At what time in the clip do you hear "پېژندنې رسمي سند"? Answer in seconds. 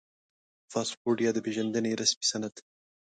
1.45-2.53